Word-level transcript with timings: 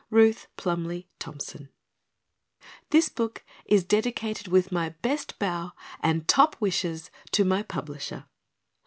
RUTH 0.09 0.47
PLUMLY 0.57 1.07
THOMPSON. 1.19 1.69
THIS 2.89 3.07
BOOK 3.07 3.43
IS 3.65 3.83
DEDICATED 3.83 4.47
WITH 4.47 4.71
MY 4.71 4.95
BEST 5.03 5.37
BOW 5.37 5.73
AND 6.01 6.27
TOP 6.27 6.55
WISHES 6.59 7.11
TO 7.31 7.45
MY 7.45 7.61
PUBLISHER. 7.61 8.25